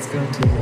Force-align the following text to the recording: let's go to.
let's 0.00 0.12
go 0.14 0.32
to. 0.32 0.59